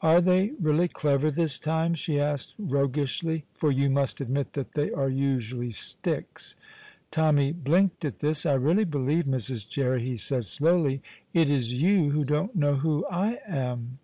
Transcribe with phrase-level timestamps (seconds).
[0.00, 4.92] "Are they really clever this time?" she asked roguishly "for you must admit that they
[4.92, 6.54] are usually sticks."
[7.10, 8.46] Tommy blinked at this.
[8.46, 9.68] "I really believe, Mrs.
[9.68, 11.02] Jerry," he said slowly,
[11.34, 13.98] "it is you who don't know who I am!"